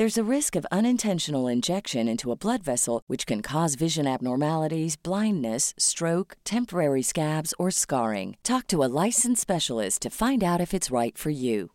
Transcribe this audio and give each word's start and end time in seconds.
There's 0.00 0.16
a 0.16 0.34
risk 0.36 0.56
of 0.56 0.64
unintentional 0.72 1.46
injection 1.46 2.08
into 2.08 2.32
a 2.32 2.34
blood 2.34 2.62
vessel, 2.62 3.02
which 3.06 3.26
can 3.26 3.42
cause 3.42 3.74
vision 3.74 4.06
abnormalities, 4.06 4.96
blindness, 4.96 5.74
stroke, 5.76 6.38
temporary 6.42 7.02
scabs, 7.02 7.52
or 7.58 7.70
scarring. 7.70 8.38
Talk 8.42 8.66
to 8.68 8.82
a 8.82 8.88
licensed 8.88 9.42
specialist 9.42 10.00
to 10.00 10.08
find 10.08 10.42
out 10.42 10.58
if 10.58 10.72
it's 10.72 10.90
right 10.90 11.18
for 11.18 11.28
you. 11.28 11.72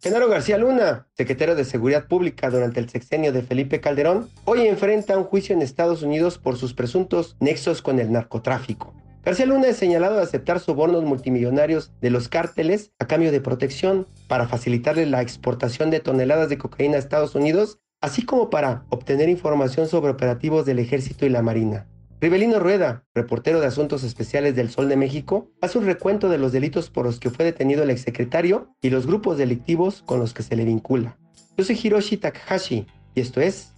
Genaro 0.00 0.30
García 0.30 0.56
Luna, 0.56 1.06
secretario 1.12 1.54
de 1.54 1.66
Seguridad 1.66 2.08
Pública 2.08 2.48
durante 2.48 2.80
el 2.80 2.88
sexenio 2.88 3.30
de 3.32 3.42
Felipe 3.42 3.82
Calderón, 3.82 4.30
hoy 4.46 4.66
enfrenta 4.66 5.18
un 5.18 5.24
juicio 5.24 5.54
en 5.54 5.60
Estados 5.60 6.02
Unidos 6.02 6.38
por 6.38 6.56
sus 6.56 6.72
presuntos 6.72 7.36
nexos 7.40 7.82
con 7.82 7.98
el 7.98 8.10
narcotráfico. 8.10 8.94
García 9.28 9.44
Luna 9.44 9.68
es 9.68 9.76
señalado 9.76 10.16
de 10.16 10.22
aceptar 10.22 10.58
sobornos 10.58 11.04
multimillonarios 11.04 11.92
de 12.00 12.08
los 12.08 12.30
cárteles 12.30 12.92
a 12.98 13.06
cambio 13.06 13.30
de 13.30 13.42
protección 13.42 14.06
para 14.26 14.48
facilitarle 14.48 15.04
la 15.04 15.20
exportación 15.20 15.90
de 15.90 16.00
toneladas 16.00 16.48
de 16.48 16.56
cocaína 16.56 16.96
a 16.96 16.98
Estados 16.98 17.34
Unidos, 17.34 17.78
así 18.00 18.24
como 18.24 18.48
para 18.48 18.86
obtener 18.88 19.28
información 19.28 19.86
sobre 19.86 20.12
operativos 20.12 20.64
del 20.64 20.78
ejército 20.78 21.26
y 21.26 21.28
la 21.28 21.42
marina. 21.42 21.86
Rivelino 22.22 22.58
Rueda, 22.58 23.04
reportero 23.14 23.60
de 23.60 23.66
Asuntos 23.66 24.02
Especiales 24.02 24.56
del 24.56 24.70
Sol 24.70 24.88
de 24.88 24.96
México, 24.96 25.50
hace 25.60 25.76
un 25.76 25.84
recuento 25.84 26.30
de 26.30 26.38
los 26.38 26.52
delitos 26.52 26.88
por 26.88 27.04
los 27.04 27.20
que 27.20 27.28
fue 27.28 27.44
detenido 27.44 27.82
el 27.82 27.90
exsecretario 27.90 28.74
y 28.80 28.88
los 28.88 29.06
grupos 29.06 29.36
delictivos 29.36 30.02
con 30.06 30.20
los 30.20 30.32
que 30.32 30.42
se 30.42 30.56
le 30.56 30.64
vincula. 30.64 31.18
Yo 31.58 31.64
soy 31.64 31.78
Hiroshi 31.78 32.16
Takahashi 32.16 32.86
y 33.14 33.20
esto 33.20 33.42
es 33.42 33.74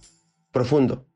Profundo. 0.53 1.10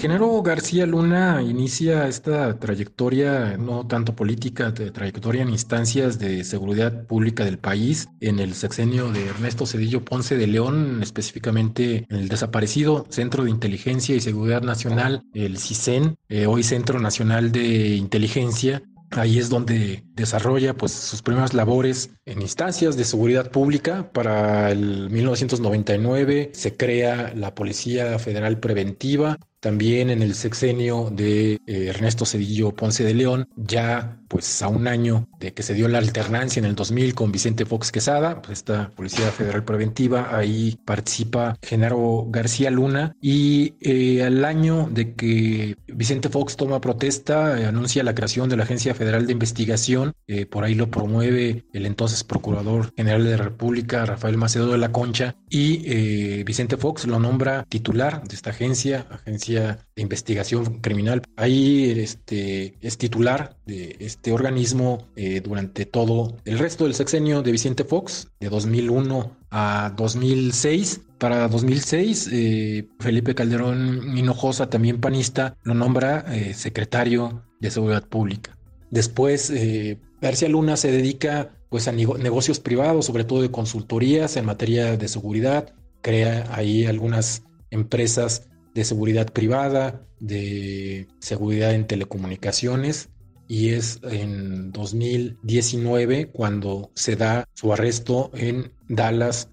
Genaro 0.00 0.40
García 0.40 0.86
Luna 0.86 1.42
inicia 1.42 2.08
esta 2.08 2.58
trayectoria, 2.58 3.58
no 3.58 3.86
tanto 3.86 4.16
política, 4.16 4.70
de 4.70 4.90
trayectoria 4.90 5.42
en 5.42 5.50
instancias 5.50 6.18
de 6.18 6.42
seguridad 6.42 7.04
pública 7.04 7.44
del 7.44 7.58
país, 7.58 8.08
en 8.20 8.38
el 8.38 8.54
sexenio 8.54 9.12
de 9.12 9.26
Ernesto 9.26 9.66
Cedillo 9.66 10.02
Ponce 10.02 10.38
de 10.38 10.46
León, 10.46 11.00
específicamente 11.02 12.06
en 12.08 12.16
el 12.16 12.28
desaparecido 12.30 13.04
Centro 13.10 13.44
de 13.44 13.50
Inteligencia 13.50 14.16
y 14.16 14.20
Seguridad 14.20 14.62
Nacional, 14.62 15.22
el 15.34 15.58
CISEN, 15.58 16.16
eh, 16.30 16.46
hoy 16.46 16.62
Centro 16.62 16.98
Nacional 16.98 17.52
de 17.52 17.96
Inteligencia, 17.96 18.82
Ahí 19.12 19.40
es 19.40 19.48
donde 19.50 20.04
desarrolla 20.14 20.76
pues 20.76 20.92
sus 20.92 21.20
primeras 21.20 21.52
labores 21.52 22.10
en 22.26 22.42
instancias 22.42 22.96
de 22.96 23.04
seguridad 23.04 23.50
pública. 23.50 24.12
Para 24.12 24.70
el 24.70 25.10
1999 25.10 26.50
se 26.54 26.76
crea 26.76 27.32
la 27.34 27.52
Policía 27.56 28.20
Federal 28.20 28.60
Preventiva 28.60 29.36
también 29.60 30.10
en 30.10 30.22
el 30.22 30.34
sexenio 30.34 31.10
de 31.12 31.60
eh, 31.66 31.86
Ernesto 31.88 32.24
Cedillo 32.24 32.72
Ponce 32.72 33.04
de 33.04 33.14
León, 33.14 33.48
ya 33.56 34.16
pues 34.28 34.62
a 34.62 34.68
un 34.68 34.86
año 34.86 35.28
de 35.40 35.52
que 35.52 35.62
se 35.62 35.74
dio 35.74 35.88
la 35.88 35.98
alternancia 35.98 36.60
en 36.60 36.66
el 36.66 36.74
2000 36.74 37.14
con 37.14 37.32
Vicente 37.32 37.66
Fox 37.66 37.90
Quesada, 37.90 38.40
pues 38.42 38.58
esta 38.58 38.90
Policía 38.90 39.30
Federal 39.32 39.64
Preventiva, 39.64 40.36
ahí 40.36 40.78
participa 40.84 41.56
Genaro 41.62 42.26
García 42.28 42.70
Luna 42.70 43.16
y 43.20 43.74
eh, 43.80 44.22
al 44.22 44.44
año 44.44 44.88
de 44.90 45.14
que 45.14 45.76
Vicente 45.88 46.28
Fox 46.28 46.56
toma 46.56 46.80
protesta, 46.80 47.60
eh, 47.60 47.66
anuncia 47.66 48.04
la 48.04 48.14
creación 48.14 48.48
de 48.48 48.56
la 48.56 48.62
Agencia 48.64 48.94
Federal 48.94 49.26
de 49.26 49.32
Investigación, 49.32 50.14
por 50.48 50.62
ahí 50.62 50.76
lo 50.76 50.92
promueve 50.92 51.64
el 51.72 51.86
entonces 51.86 52.22
Procurador 52.22 52.92
General 52.96 53.24
de 53.24 53.36
la 53.36 53.42
República, 53.42 54.06
Rafael 54.06 54.36
Macedo 54.36 54.70
de 54.70 54.78
la 54.78 54.92
Concha, 54.92 55.34
y 55.48 56.44
Vicente 56.44 56.76
Fox 56.76 57.04
lo 57.06 57.18
nombra 57.18 57.66
titular 57.68 58.22
de 58.22 58.36
esta 58.36 58.50
agencia, 58.50 59.06
agencia 59.10 59.49
de 59.54 59.76
Investigación 59.96 60.80
Criminal. 60.80 61.22
Ahí 61.36 61.90
este, 61.96 62.74
es 62.80 62.98
titular 62.98 63.56
de 63.66 63.96
este 64.00 64.32
organismo 64.32 65.08
eh, 65.16 65.40
durante 65.40 65.86
todo 65.86 66.36
el 66.44 66.58
resto 66.58 66.84
del 66.84 66.94
sexenio 66.94 67.42
de 67.42 67.52
Vicente 67.52 67.84
Fox, 67.84 68.28
de 68.40 68.48
2001 68.48 69.36
a 69.50 69.92
2006. 69.96 71.00
Para 71.18 71.48
2006, 71.48 72.30
eh, 72.32 72.88
Felipe 72.98 73.34
Calderón 73.34 74.16
Hinojosa, 74.16 74.70
también 74.70 75.00
panista, 75.00 75.56
lo 75.64 75.74
nombra 75.74 76.24
eh, 76.28 76.54
secretario 76.54 77.42
de 77.60 77.70
Seguridad 77.70 78.08
Pública. 78.08 78.56
Después, 78.90 79.52
García 80.20 80.48
Luna 80.48 80.76
se 80.76 80.90
dedica 80.90 81.52
pues, 81.68 81.86
a 81.86 81.92
negocios 81.92 82.58
privados, 82.58 83.06
sobre 83.06 83.24
todo 83.24 83.42
de 83.42 83.50
consultorías 83.50 84.36
en 84.36 84.46
materia 84.46 84.96
de 84.96 85.08
seguridad, 85.08 85.72
crea 86.02 86.46
ahí 86.50 86.86
algunas 86.86 87.44
empresas 87.70 88.48
de 88.74 88.84
seguridad 88.84 89.32
privada, 89.32 90.06
de 90.20 91.08
seguridad 91.20 91.74
en 91.74 91.86
telecomunicaciones 91.86 93.08
y 93.48 93.70
es 93.70 93.98
en 94.04 94.70
2019 94.70 96.30
cuando 96.30 96.90
se 96.94 97.16
da 97.16 97.48
su 97.54 97.72
arresto 97.72 98.30
en 98.34 98.72
Dallas. 98.88 99.48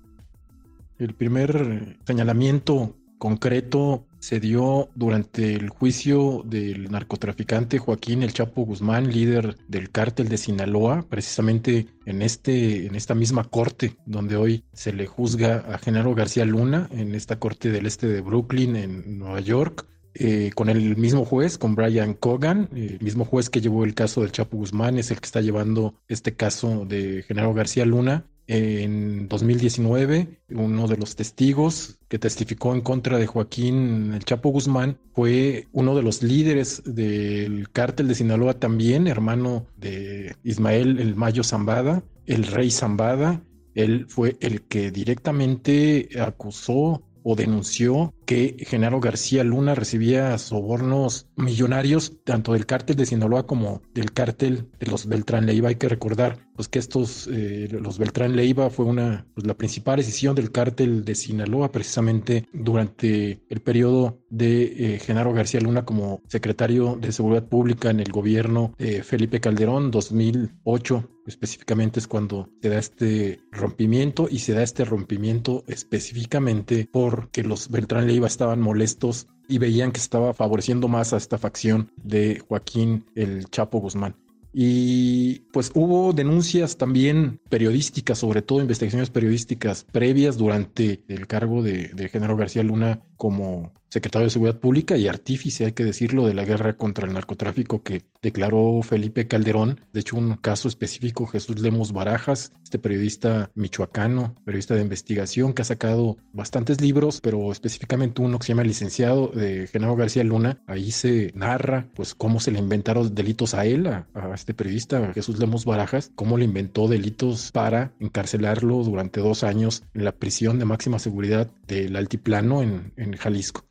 El 1.00 1.16
primer 1.16 1.98
señalamiento 2.06 2.96
concreto 3.18 4.06
se 4.28 4.42
dio 4.42 4.90
durante 4.94 5.54
el 5.54 5.70
juicio 5.70 6.44
del 6.44 6.92
narcotraficante 6.92 7.78
Joaquín 7.78 8.24
El 8.24 8.34
Chapo 8.34 8.66
Guzmán, 8.66 9.10
líder 9.10 9.56
del 9.70 9.90
cártel 9.90 10.28
de 10.28 10.38
Sinaloa, 10.38 11.06
precisamente 11.08 11.88
en, 12.06 12.22
este, 12.22 12.88
en 12.88 12.96
esta 12.96 13.16
misma 13.16 13.46
corte 13.46 13.96
donde 14.06 14.36
hoy 14.36 14.66
se 14.74 14.92
le 14.92 15.08
juzga 15.08 15.64
a 15.74 15.78
Genaro 15.78 16.14
García 16.14 16.44
Luna, 16.44 16.90
en 16.92 17.16
esta 17.16 17.40
corte 17.40 17.72
del 17.72 17.86
este 17.86 18.08
de 18.08 18.20
Brooklyn, 18.20 18.76
en 18.76 19.18
Nueva 19.18 19.40
York. 19.40 19.88
Eh, 20.14 20.52
con 20.56 20.68
el 20.68 20.98
mismo 20.98 21.24
juez, 21.24 21.58
con 21.58 21.76
Brian 21.76 22.14
Cogan, 22.14 22.68
el 22.76 23.00
mismo 23.00 23.24
juez 23.24 23.50
que 23.50 23.62
llevó 23.62 23.86
el 23.86 23.94
caso 23.94 24.24
del 24.24 24.34
Chapo 24.34 24.58
Guzmán, 24.58 24.98
es 24.98 25.10
el 25.10 25.22
que 25.22 25.26
está 25.26 25.40
llevando 25.40 25.96
este 26.10 26.36
caso 26.36 26.84
de 26.86 27.24
Genaro 27.26 27.54
García 27.54 27.86
Luna. 27.86 28.26
En 28.48 29.28
2019, 29.28 30.40
uno 30.52 30.88
de 30.88 30.96
los 30.96 31.18
testigos 31.18 32.00
que 32.08 32.18
testificó 32.18 32.74
en 32.74 32.80
contra 32.80 33.18
de 33.18 33.28
Joaquín 33.28 34.14
El 34.14 34.24
Chapo 34.24 34.50
Guzmán 34.50 34.98
fue 35.14 35.68
uno 35.74 35.96
de 35.96 36.02
los 36.02 36.24
líderes 36.24 36.82
del 36.86 37.70
cártel 37.72 38.08
de 38.08 38.16
Sinaloa 38.16 38.54
también, 38.54 39.08
hermano 39.08 39.68
de 39.76 40.36
Ismael 40.44 41.00
El 41.00 41.16
Mayo 41.16 41.44
Zambada, 41.44 42.04
el 42.26 42.48
rey 42.48 42.72
Zambada. 42.72 43.44
Él 43.76 44.06
fue 44.08 44.38
el 44.40 44.62
que 44.64 44.92
directamente 44.92 46.10
acusó 46.20 47.04
o 47.30 47.36
denunció 47.36 48.14
que 48.26 48.56
Genaro 48.60 49.02
García 49.02 49.44
Luna 49.44 49.76
recibía 49.76 50.38
sobornos 50.38 51.28
millonarios 51.36 52.14
tanto 52.24 52.54
del 52.54 52.66
cártel 52.66 52.96
de 52.96 53.06
Sinaloa 53.06 53.46
como 53.46 53.82
del 53.94 54.14
cártel 54.14 54.70
de 54.80 54.88
los 54.88 55.08
Beltrán 55.08 55.46
Leiva. 55.46 55.68
Hay 55.68 55.76
que 55.76 55.90
recordar 55.90 56.40
pues, 56.56 56.70
que 56.70 56.80
estos, 56.80 57.28
eh, 57.30 57.68
los 57.70 58.00
Beltrán 58.00 58.38
Leiva 58.38 58.70
fue 58.70 58.86
una, 58.86 59.28
pues, 59.34 59.46
la 59.46 59.56
principal 59.56 59.98
decisión 59.98 60.36
del 60.36 60.54
cártel 60.54 61.04
de 61.04 61.16
Sinaloa 61.16 61.70
precisamente 61.70 62.48
durante 62.54 63.42
el 63.50 63.60
periodo 63.60 64.20
de 64.30 64.96
eh, 64.96 65.00
Genaro 65.00 65.34
García 65.34 65.60
Luna 65.60 65.84
como 65.84 66.22
secretario 66.30 66.96
de 66.96 67.12
Seguridad 67.12 67.44
Pública 67.44 67.90
en 67.90 68.00
el 68.00 68.10
gobierno 68.10 68.74
de 68.78 69.04
Felipe 69.04 69.42
Calderón 69.42 69.92
2008 69.92 71.10
específicamente 71.28 72.00
es 72.00 72.08
cuando 72.08 72.50
se 72.62 72.70
da 72.70 72.80
este 72.80 73.42
rompimiento 73.52 74.28
y 74.30 74.40
se 74.40 74.54
da 74.54 74.64
este 74.64 74.86
rompimiento 74.86 75.64
específicamente 75.68 76.88
porque 76.92 77.44
los 77.44 77.70
Beltrán 77.70 78.08
Leiva 78.08 78.28
estaban 78.28 78.62
molestos 78.62 79.28
y 79.48 79.58
veían 79.60 79.92
que 79.92 80.00
estaba 80.00 80.34
favoreciendo 80.34 80.88
más 80.88 81.14
a 81.14 81.18
esta 81.18 81.38
facción 81.38 81.92
de 81.98 82.44
Joaquín 82.48 83.06
el 83.16 83.46
Chapo 83.46 83.80
Guzmán. 83.80 84.16
Y 84.60 85.42
pues 85.52 85.72
hubo 85.76 86.14
denuncias 86.14 86.78
también 86.78 87.40
periodísticas, 87.48 88.18
sobre 88.18 88.42
todo 88.42 88.60
investigaciones 88.60 89.12
periodísticas 89.12 89.86
previas 89.92 90.38
durante 90.38 91.04
el 91.08 91.28
cargo 91.28 91.62
de, 91.62 91.90
de 91.90 92.10
García 92.10 92.64
Luna 92.64 93.02
como 93.18 93.74
secretario 93.90 94.26
de 94.26 94.32
Seguridad 94.32 94.60
Pública 94.60 94.98
y 94.98 95.08
artífice, 95.08 95.66
hay 95.66 95.72
que 95.72 95.86
decirlo, 95.86 96.28
de 96.28 96.34
la 96.34 96.46
guerra 96.46 96.76
contra 96.78 97.08
el 97.08 97.14
narcotráfico 97.14 97.84
que 97.84 98.04
declaró 98.22 98.82
Felipe 98.82 99.28
Calderón. 99.28 99.82
De 99.94 100.02
hecho, 100.02 100.18
un 100.18 100.36
caso 100.36 100.68
específico, 100.68 101.26
Jesús 101.28 101.60
Lemos 101.60 101.94
Barajas, 101.94 102.52
este 102.64 102.80
periodista 102.80 103.50
michoacano, 103.56 104.36
periodista 104.44 104.76
de 104.76 104.82
investigación 104.82 105.54
que 105.54 105.62
ha 105.62 105.66
sacado 105.66 106.18
bastantes 106.34 106.82
libros, 106.82 107.22
pero 107.22 107.52
específicamente 107.52 108.22
uno 108.22 108.40
que 108.40 108.46
se 108.46 108.54
llama 108.54 108.64
Licenciado 108.64 109.28
de 109.28 109.68
Genaro 109.68 109.96
García 109.96 110.24
Luna. 110.24 110.62
Ahí 110.68 110.92
se 110.92 111.32
narra 111.34 111.88
pues 111.96 112.14
cómo 112.14 112.40
se 112.40 112.52
le 112.52 112.60
inventaron 112.60 113.16
delitos 113.16 113.54
a 113.54 113.66
él, 113.66 113.88
a, 113.88 114.08
este 114.34 114.54
periodista 114.54 115.14
Jesús 115.14 115.40
Lemos 115.40 115.64
Barajas, 115.64 116.12
cómo 116.16 116.38
le 116.38 116.46
inventó 116.46 116.88
delitos 116.88 117.52
para 117.52 117.94
encarcelarlo 118.00 118.84
durante 118.84 119.22
dos 119.22 119.44
años 119.44 119.84
en 119.94 120.04
la 120.04 120.12
prisión 120.12 120.60
de 120.60 120.66
máxima 120.66 121.00
seguridad 121.00 121.50
del 121.68 121.96
altiplano 121.96 122.62
en 122.62 123.07
Jalisco 123.16 123.68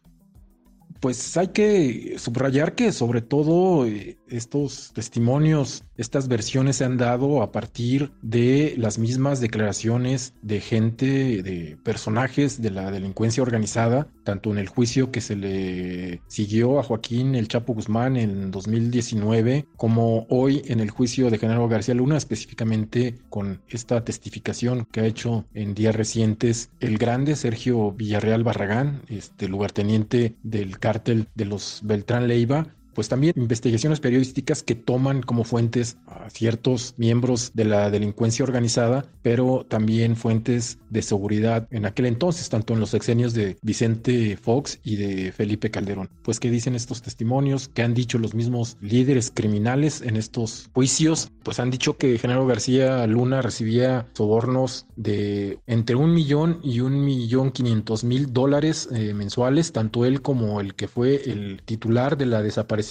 pues 1.00 1.36
hay 1.36 1.48
que 1.48 2.16
subrayar 2.18 2.74
que 2.74 2.92
sobre 2.92 3.22
todo 3.22 3.86
eh, 3.86 4.18
estos 4.28 4.92
testimonios, 4.94 5.84
estas 5.96 6.28
versiones 6.28 6.76
se 6.76 6.84
han 6.84 6.96
dado 6.96 7.42
a 7.42 7.52
partir 7.52 8.12
de 8.22 8.74
las 8.76 8.98
mismas 8.98 9.40
declaraciones 9.40 10.34
de 10.42 10.60
gente, 10.60 11.42
de 11.42 11.78
personajes 11.82 12.60
de 12.60 12.70
la 12.70 12.90
delincuencia 12.90 13.42
organizada, 13.42 14.08
tanto 14.24 14.50
en 14.50 14.58
el 14.58 14.68
juicio 14.68 15.10
que 15.10 15.20
se 15.20 15.36
le 15.36 16.22
siguió 16.26 16.78
a 16.78 16.82
Joaquín 16.82 17.34
El 17.34 17.48
Chapo 17.48 17.74
Guzmán 17.74 18.16
en 18.16 18.50
2019, 18.50 19.66
como 19.76 20.26
hoy 20.28 20.62
en 20.66 20.80
el 20.80 20.90
juicio 20.90 21.30
de 21.30 21.38
Genaro 21.38 21.68
García 21.68 21.94
Luna, 21.94 22.16
específicamente 22.16 23.18
con 23.30 23.62
esta 23.68 24.04
testificación 24.04 24.86
que 24.90 25.00
ha 25.00 25.06
hecho 25.06 25.44
en 25.54 25.74
días 25.74 25.94
recientes 25.94 26.70
el 26.80 26.98
grande 26.98 27.36
Sergio 27.36 27.92
Villarreal 27.92 28.44
Barragán, 28.44 29.02
este 29.08 29.48
lugarteniente 29.48 30.36
del 30.42 30.78
cártel 30.78 31.28
de 31.34 31.44
los 31.44 31.80
Beltrán 31.84 32.28
Leiva, 32.28 32.66
pues 32.96 33.10
también 33.10 33.34
investigaciones 33.36 34.00
periodísticas 34.00 34.62
que 34.62 34.74
toman 34.74 35.20
como 35.20 35.44
fuentes 35.44 35.98
a 36.06 36.30
ciertos 36.30 36.94
miembros 36.96 37.50
de 37.52 37.66
la 37.66 37.90
delincuencia 37.90 38.42
organizada, 38.42 39.04
pero 39.20 39.66
también 39.68 40.16
fuentes 40.16 40.78
de 40.88 41.02
seguridad 41.02 41.68
en 41.70 41.84
aquel 41.84 42.06
entonces, 42.06 42.48
tanto 42.48 42.72
en 42.72 42.80
los 42.80 42.88
sexenios 42.88 43.34
de 43.34 43.58
Vicente 43.60 44.38
Fox 44.38 44.80
y 44.82 44.96
de 44.96 45.30
Felipe 45.30 45.70
Calderón. 45.70 46.08
Pues 46.22 46.40
qué 46.40 46.50
dicen 46.50 46.74
estos 46.74 47.02
testimonios, 47.02 47.68
qué 47.68 47.82
han 47.82 47.92
dicho 47.92 48.18
los 48.18 48.34
mismos 48.34 48.78
líderes 48.80 49.30
criminales 49.30 50.00
en 50.00 50.16
estos 50.16 50.70
juicios, 50.72 51.30
pues 51.42 51.60
han 51.60 51.70
dicho 51.70 51.98
que 51.98 52.16
Genaro 52.16 52.46
García 52.46 53.06
Luna 53.06 53.42
recibía 53.42 54.06
sobornos 54.14 54.86
de 54.96 55.58
entre 55.66 55.96
un 55.96 56.14
millón 56.14 56.60
y 56.62 56.80
un 56.80 57.04
millón 57.04 57.52
quinientos 57.52 58.04
mil 58.04 58.32
dólares 58.32 58.88
eh, 58.90 59.12
mensuales, 59.12 59.72
tanto 59.72 60.06
él 60.06 60.22
como 60.22 60.62
el 60.62 60.74
que 60.74 60.88
fue 60.88 61.30
el 61.30 61.60
titular 61.62 62.16
de 62.16 62.24
la 62.24 62.40
desaparición 62.40 62.85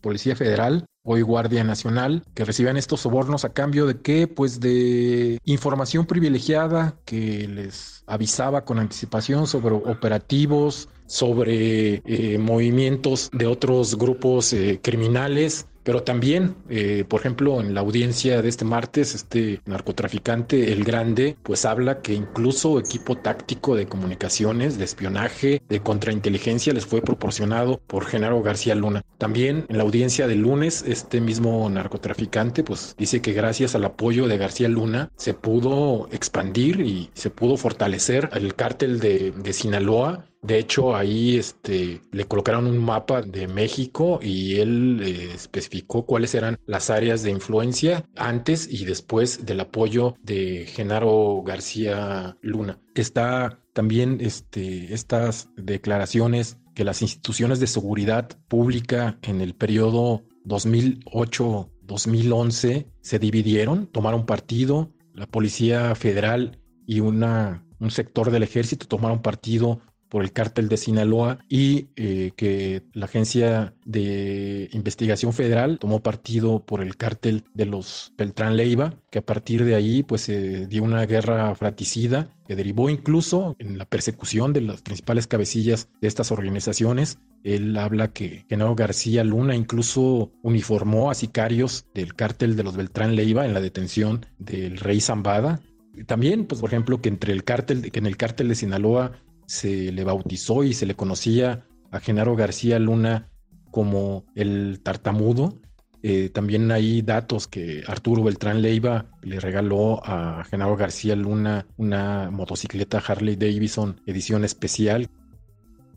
Policía 0.00 0.36
Federal, 0.36 0.84
hoy 1.04 1.22
Guardia 1.22 1.64
Nacional, 1.64 2.22
que 2.34 2.44
recibían 2.44 2.76
estos 2.76 3.00
sobornos 3.00 3.44
a 3.44 3.52
cambio 3.52 3.86
de 3.86 4.00
qué? 4.00 4.26
Pues 4.26 4.60
de 4.60 5.38
información 5.44 6.06
privilegiada 6.06 6.96
que 7.06 7.48
les 7.48 8.04
avisaba 8.06 8.64
con 8.64 8.78
anticipación 8.78 9.46
sobre 9.46 9.74
operativos, 9.74 10.88
sobre 11.12 12.02
eh, 12.06 12.38
movimientos 12.38 13.28
de 13.34 13.46
otros 13.46 13.98
grupos 13.98 14.54
eh, 14.54 14.80
criminales 14.82 15.66
pero 15.82 16.02
también, 16.02 16.54
eh, 16.68 17.04
por 17.08 17.20
ejemplo, 17.20 17.60
en 17.60 17.74
la 17.74 17.80
audiencia 17.80 18.40
de 18.40 18.48
este 18.48 18.64
martes, 18.64 19.14
este 19.14 19.60
narcotraficante, 19.66 20.72
el 20.72 20.84
grande, 20.84 21.36
pues 21.42 21.64
habla 21.64 22.02
que 22.02 22.14
incluso 22.14 22.78
equipo 22.78 23.16
táctico 23.16 23.74
de 23.74 23.86
comunicaciones, 23.86 24.78
de 24.78 24.84
espionaje, 24.84 25.62
de 25.68 25.80
contrainteligencia 25.80 26.72
les 26.72 26.86
fue 26.86 27.02
proporcionado 27.02 27.80
por 27.86 28.06
Genaro 28.06 28.42
García 28.42 28.74
Luna. 28.74 29.02
También 29.18 29.66
en 29.68 29.76
la 29.76 29.82
audiencia 29.82 30.28
del 30.28 30.42
lunes, 30.42 30.84
este 30.86 31.20
mismo 31.20 31.68
narcotraficante, 31.68 32.62
pues 32.62 32.94
dice 32.96 33.20
que 33.20 33.32
gracias 33.32 33.74
al 33.74 33.84
apoyo 33.84 34.28
de 34.28 34.38
García 34.38 34.68
Luna 34.68 35.10
se 35.16 35.34
pudo 35.34 36.08
expandir 36.12 36.80
y 36.80 37.10
se 37.14 37.30
pudo 37.30 37.56
fortalecer 37.56 38.30
el 38.34 38.54
cártel 38.54 39.00
de, 39.00 39.32
de 39.32 39.52
Sinaloa 39.52 40.26
de 40.42 40.58
hecho, 40.58 40.94
ahí 40.96 41.36
este, 41.36 42.00
le 42.10 42.24
colocaron 42.24 42.66
un 42.66 42.78
mapa 42.78 43.22
de 43.22 43.46
México 43.46 44.18
y 44.20 44.56
él 44.56 45.00
eh, 45.00 45.30
especificó 45.34 46.04
cuáles 46.04 46.34
eran 46.34 46.58
las 46.66 46.90
áreas 46.90 47.22
de 47.22 47.30
influencia 47.30 48.04
antes 48.16 48.66
y 48.68 48.84
después 48.84 49.46
del 49.46 49.60
apoyo 49.60 50.16
de 50.20 50.66
Genaro 50.66 51.44
García 51.44 52.36
Luna. 52.40 52.80
Está 52.96 53.60
también 53.72 54.18
este, 54.20 54.92
estas 54.92 55.48
declaraciones 55.56 56.58
que 56.74 56.82
las 56.82 57.02
instituciones 57.02 57.60
de 57.60 57.68
seguridad 57.68 58.28
pública 58.48 59.20
en 59.22 59.42
el 59.42 59.54
periodo 59.54 60.24
2008-2011 60.46 62.88
se 63.00 63.18
dividieron, 63.20 63.86
tomaron 63.86 64.26
partido, 64.26 64.90
la 65.14 65.28
Policía 65.28 65.94
Federal 65.94 66.58
y 66.84 66.98
una, 66.98 67.64
un 67.78 67.92
sector 67.92 68.32
del 68.32 68.42
ejército 68.42 68.88
tomaron 68.88 69.22
partido 69.22 69.82
por 70.12 70.22
el 70.22 70.32
cártel 70.32 70.68
de 70.68 70.76
Sinaloa 70.76 71.38
y 71.48 71.86
eh, 71.96 72.32
que 72.36 72.82
la 72.92 73.06
Agencia 73.06 73.72
de 73.86 74.68
Investigación 74.74 75.32
Federal 75.32 75.78
tomó 75.78 76.00
partido 76.00 76.60
por 76.66 76.82
el 76.82 76.98
cártel 76.98 77.44
de 77.54 77.64
los 77.64 78.12
Beltrán 78.18 78.58
Leiva, 78.58 78.92
que 79.10 79.20
a 79.20 79.24
partir 79.24 79.64
de 79.64 79.74
ahí 79.74 80.02
pues 80.02 80.20
se 80.20 80.66
dio 80.66 80.82
una 80.82 81.06
guerra 81.06 81.54
fratricida 81.54 82.28
que 82.46 82.56
derivó 82.56 82.90
incluso 82.90 83.56
en 83.58 83.78
la 83.78 83.86
persecución 83.86 84.52
de 84.52 84.60
las 84.60 84.82
principales 84.82 85.26
cabecillas 85.26 85.88
de 86.02 86.08
estas 86.08 86.30
organizaciones. 86.30 87.16
Él 87.42 87.74
habla 87.78 88.12
que 88.12 88.44
Genaro 88.50 88.74
García 88.74 89.24
Luna 89.24 89.56
incluso 89.56 90.30
uniformó 90.42 91.10
a 91.10 91.14
sicarios 91.14 91.86
del 91.94 92.12
cártel 92.12 92.54
de 92.54 92.64
los 92.64 92.76
Beltrán 92.76 93.16
Leiva 93.16 93.46
en 93.46 93.54
la 93.54 93.62
detención 93.62 94.26
del 94.38 94.76
rey 94.76 95.00
Zambada. 95.00 95.62
También, 96.06 96.44
pues 96.44 96.60
por 96.60 96.68
ejemplo, 96.68 97.00
que 97.00 97.08
entre 97.08 97.32
el 97.32 97.44
cártel, 97.44 97.90
que 97.90 97.98
en 97.98 98.06
el 98.06 98.18
cártel 98.18 98.48
de 98.48 98.56
Sinaloa 98.56 99.12
se 99.52 99.92
le 99.92 100.02
bautizó 100.02 100.64
y 100.64 100.72
se 100.72 100.86
le 100.86 100.94
conocía 100.94 101.66
a 101.90 102.00
Genaro 102.00 102.34
García 102.34 102.78
Luna 102.78 103.28
como 103.70 104.24
el 104.34 104.80
tartamudo. 104.82 105.58
Eh, 106.02 106.30
también 106.30 106.72
hay 106.72 107.02
datos 107.02 107.48
que 107.48 107.82
Arturo 107.86 108.24
Beltrán 108.24 108.62
Leiva 108.62 109.10
le 109.20 109.40
regaló 109.40 110.00
a 110.06 110.42
Genaro 110.44 110.74
García 110.78 111.16
Luna 111.16 111.66
una 111.76 112.30
motocicleta 112.30 112.96
Harley 113.06 113.36
Davidson 113.36 114.00
edición 114.06 114.46
especial. 114.46 115.10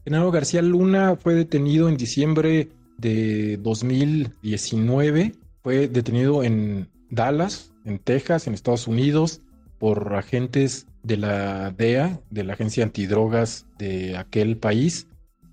Genaro 0.03 0.31
García 0.31 0.61
Luna 0.61 1.15
fue 1.15 1.33
detenido 1.33 1.87
en 1.87 1.95
diciembre 1.95 2.67
de 2.97 3.55
2019. 3.63 5.31
Fue 5.63 5.87
detenido 5.87 6.43
en 6.43 6.89
Dallas, 7.09 7.71
en 7.85 7.99
Texas, 7.99 8.47
en 8.47 8.53
Estados 8.53 8.85
Unidos, 8.85 9.39
por 9.79 10.13
agentes 10.13 10.87
de 11.05 11.17
la 11.17 11.71
DEA, 11.71 12.19
de 12.29 12.43
la 12.43 12.53
agencia 12.53 12.83
antidrogas 12.83 13.67
de 13.77 14.17
aquel 14.17 14.57
país. 14.57 15.07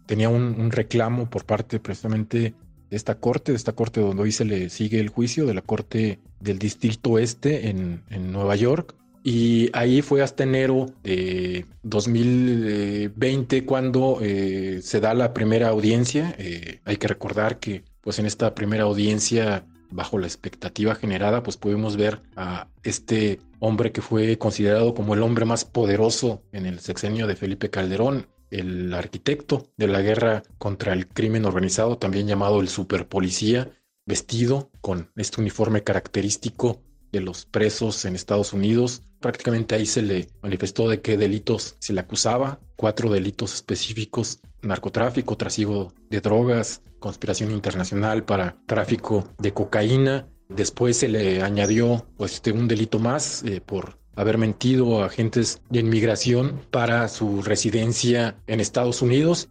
Tenía 0.06 0.28
un, 0.28 0.70
reclamo 0.70 1.28
por 1.28 1.44
parte 1.44 1.78
precisamente 1.78 2.54
de 2.90 2.96
esta 2.96 3.16
corte, 3.16 3.52
de 3.52 3.56
esta 3.56 3.72
corte 3.72 4.00
donde 4.00 4.22
hoy 4.22 4.32
se 4.32 4.44
le 4.44 4.70
sigue 4.70 4.98
el 4.98 5.08
juicio, 5.08 5.46
de 5.46 5.54
la 5.54 5.62
corte 5.62 6.20
del 6.40 6.58
Distrito 6.58 7.18
Este 7.18 7.68
en, 7.68 8.02
Nueva 8.32 8.56
York. 8.56 8.94
Y 9.24 9.70
ahí 9.72 10.02
fue 10.02 10.20
hasta 10.20 10.42
enero 10.42 10.86
de 11.04 11.66
2020 11.84 13.64
cuando 13.64 14.18
eh, 14.20 14.80
se 14.82 15.00
da 15.00 15.14
la 15.14 15.32
primera 15.32 15.68
audiencia. 15.68 16.34
Eh, 16.38 16.80
hay 16.84 16.96
que 16.96 17.06
recordar 17.06 17.60
que 17.60 17.84
pues 18.00 18.18
en 18.18 18.26
esta 18.26 18.52
primera 18.54 18.82
audiencia 18.82 19.64
bajo 19.92 20.18
la 20.18 20.26
expectativa 20.26 20.94
generada, 20.94 21.42
pues 21.42 21.56
pudimos 21.56 21.96
ver 21.96 22.20
a 22.36 22.68
este 22.82 23.40
hombre 23.60 23.92
que 23.92 24.02
fue 24.02 24.38
considerado 24.38 24.94
como 24.94 25.14
el 25.14 25.22
hombre 25.22 25.44
más 25.44 25.64
poderoso 25.64 26.42
en 26.52 26.66
el 26.66 26.80
sexenio 26.80 27.26
de 27.26 27.36
Felipe 27.36 27.70
Calderón, 27.70 28.26
el 28.50 28.92
arquitecto 28.92 29.68
de 29.76 29.86
la 29.86 30.00
guerra 30.00 30.42
contra 30.58 30.92
el 30.92 31.06
crimen 31.06 31.44
organizado, 31.44 31.96
también 31.96 32.26
llamado 32.26 32.60
el 32.60 32.68
superpolicía, 32.68 33.70
vestido 34.04 34.70
con 34.80 35.10
este 35.16 35.40
uniforme 35.40 35.82
característico 35.82 36.82
de 37.12 37.20
los 37.20 37.46
presos 37.46 38.04
en 38.04 38.14
Estados 38.14 38.52
Unidos. 38.52 39.02
Prácticamente 39.22 39.76
ahí 39.76 39.86
se 39.86 40.02
le 40.02 40.28
manifestó 40.42 40.88
de 40.88 41.00
qué 41.00 41.16
delitos 41.16 41.76
se 41.78 41.92
le 41.92 42.00
acusaba, 42.00 42.58
cuatro 42.74 43.08
delitos 43.08 43.54
específicos, 43.54 44.40
narcotráfico, 44.62 45.36
trasiego 45.36 45.94
de 46.10 46.20
drogas, 46.20 46.82
conspiración 46.98 47.52
internacional 47.52 48.24
para 48.24 48.56
tráfico 48.66 49.28
de 49.38 49.54
cocaína. 49.54 50.28
Después 50.48 50.96
se 50.96 51.08
le 51.08 51.40
añadió 51.40 52.04
pues, 52.16 52.34
este, 52.34 52.50
un 52.50 52.66
delito 52.66 52.98
más 52.98 53.44
eh, 53.44 53.60
por 53.60 54.00
haber 54.16 54.38
mentido 54.38 55.02
a 55.02 55.06
agentes 55.06 55.62
de 55.70 55.78
inmigración 55.78 56.60
para 56.72 57.06
su 57.06 57.42
residencia 57.42 58.36
en 58.48 58.58
Estados 58.58 59.02
Unidos. 59.02 59.48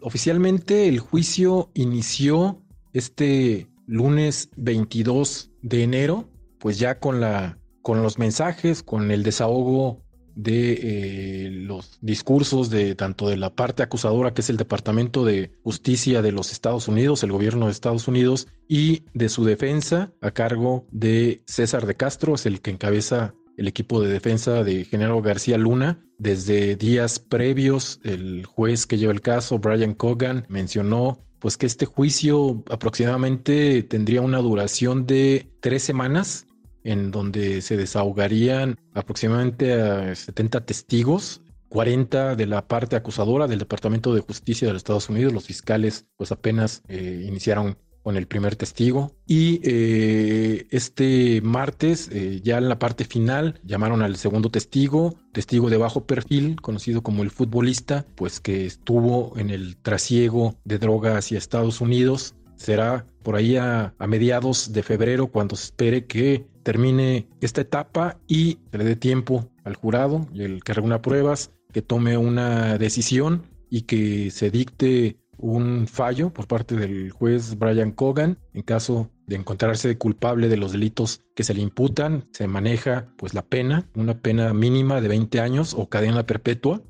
Oficialmente 0.00 0.86
el 0.86 1.00
juicio 1.00 1.70
inició 1.74 2.62
este 2.92 3.68
lunes 3.86 4.48
22 4.56 5.50
de 5.60 5.82
enero, 5.82 6.28
pues 6.60 6.78
ya 6.78 7.00
con 7.00 7.20
la 7.20 7.59
con 7.82 8.02
los 8.02 8.18
mensajes, 8.18 8.82
con 8.82 9.10
el 9.10 9.22
desahogo 9.22 10.02
de 10.34 10.72
eh, 10.82 11.50
los 11.50 11.98
discursos 12.00 12.70
de 12.70 12.94
tanto 12.94 13.28
de 13.28 13.36
la 13.36 13.54
parte 13.54 13.82
acusadora, 13.82 14.32
que 14.32 14.40
es 14.40 14.50
el 14.50 14.56
Departamento 14.56 15.24
de 15.24 15.52
Justicia 15.62 16.22
de 16.22 16.32
los 16.32 16.52
Estados 16.52 16.88
Unidos, 16.88 17.22
el 17.22 17.32
gobierno 17.32 17.66
de 17.66 17.72
Estados 17.72 18.08
Unidos, 18.08 18.48
y 18.68 19.04
de 19.12 19.28
su 19.28 19.44
defensa 19.44 20.12
a 20.20 20.30
cargo 20.30 20.86
de 20.90 21.42
César 21.46 21.86
de 21.86 21.96
Castro, 21.96 22.34
es 22.34 22.46
el 22.46 22.60
que 22.60 22.70
encabeza 22.70 23.34
el 23.56 23.68
equipo 23.68 24.00
de 24.00 24.10
defensa 24.10 24.64
de 24.64 24.84
Genaro 24.84 25.20
García 25.20 25.58
Luna. 25.58 26.00
Desde 26.18 26.76
días 26.76 27.18
previos, 27.18 28.00
el 28.04 28.46
juez 28.46 28.86
que 28.86 28.96
lleva 28.96 29.12
el 29.12 29.20
caso, 29.20 29.58
Brian 29.58 29.94
Cogan, 29.94 30.46
mencionó 30.48 31.18
pues 31.40 31.56
que 31.56 31.66
este 31.66 31.86
juicio 31.86 32.62
aproximadamente 32.70 33.82
tendría 33.82 34.20
una 34.20 34.38
duración 34.38 35.06
de 35.06 35.50
tres 35.60 35.82
semanas 35.82 36.46
en 36.84 37.10
donde 37.10 37.62
se 37.62 37.76
desahogarían 37.76 38.76
aproximadamente 38.94 39.72
a 39.74 40.14
70 40.14 40.64
testigos, 40.64 41.42
40 41.68 42.36
de 42.36 42.46
la 42.46 42.66
parte 42.66 42.96
acusadora 42.96 43.46
del 43.46 43.60
Departamento 43.60 44.14
de 44.14 44.20
Justicia 44.20 44.66
de 44.66 44.72
los 44.72 44.80
Estados 44.80 45.08
Unidos. 45.08 45.32
Los 45.32 45.46
fiscales 45.46 46.06
pues 46.16 46.32
apenas 46.32 46.82
eh, 46.88 47.24
iniciaron 47.26 47.76
con 48.02 48.16
el 48.16 48.26
primer 48.26 48.56
testigo. 48.56 49.14
Y 49.26 49.60
eh, 49.62 50.66
este 50.70 51.40
martes, 51.42 52.08
eh, 52.12 52.40
ya 52.42 52.58
en 52.58 52.68
la 52.68 52.78
parte 52.78 53.04
final, 53.04 53.60
llamaron 53.62 54.02
al 54.02 54.16
segundo 54.16 54.50
testigo, 54.50 55.14
testigo 55.32 55.70
de 55.70 55.76
bajo 55.76 56.06
perfil, 56.06 56.60
conocido 56.60 57.02
como 57.02 57.22
el 57.22 57.30
futbolista, 57.30 58.06
pues 58.16 58.40
que 58.40 58.66
estuvo 58.66 59.36
en 59.36 59.50
el 59.50 59.76
trasiego 59.76 60.56
de 60.64 60.78
droga 60.78 61.18
hacia 61.18 61.38
Estados 61.38 61.80
Unidos. 61.80 62.34
Será 62.60 63.06
por 63.22 63.36
ahí 63.36 63.56
a, 63.56 63.94
mediados 64.06 64.74
de 64.74 64.82
febrero 64.82 65.28
cuando 65.28 65.56
se 65.56 65.64
espere 65.64 66.04
que 66.04 66.46
termine 66.62 67.26
esta 67.40 67.62
etapa 67.62 68.18
y 68.28 68.58
se 68.70 68.76
le 68.76 68.84
dé 68.84 68.96
tiempo 68.96 69.48
al 69.64 69.76
jurado 69.76 70.28
y 70.34 70.42
el 70.42 70.62
que 70.62 70.74
reúna 70.74 71.00
pruebas, 71.00 71.52
que 71.72 71.80
tome 71.80 72.18
una 72.18 72.76
decisión 72.76 73.44
y 73.70 73.82
que 73.82 74.30
se 74.30 74.50
dicte 74.50 75.16
un 75.38 75.86
fallo 75.88 76.34
por 76.34 76.46
parte 76.48 76.76
del 76.76 77.12
juez 77.12 77.58
Brian 77.58 77.92
Cogan 77.92 78.36
en 78.52 78.60
caso 78.60 79.08
de 79.26 79.36
encontrarse 79.36 79.96
culpable 79.96 80.48
de 80.48 80.58
los 80.58 80.72
delitos 80.72 81.22
que 81.34 81.44
se 81.44 81.54
le 81.54 81.62
imputan, 81.62 82.28
se 82.32 82.46
maneja 82.46 83.06
pues 83.16 83.32
la 83.32 83.40
pena, 83.40 83.88
una 83.94 84.20
pena 84.20 84.52
mínima 84.52 85.00
de 85.00 85.08
20 85.08 85.40
años 85.40 85.72
o 85.72 85.88
cadena 85.88 86.26
perpetua 86.26 86.82